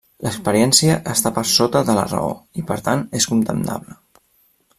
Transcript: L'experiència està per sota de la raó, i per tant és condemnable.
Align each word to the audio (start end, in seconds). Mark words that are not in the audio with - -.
L'experiència 0.27 0.95
està 1.11 1.31
per 1.35 1.43
sota 1.51 1.83
de 1.91 1.97
la 1.99 2.07
raó, 2.09 2.33
i 2.63 2.67
per 2.73 2.79
tant 2.89 3.05
és 3.21 3.29
condemnable. 3.35 4.01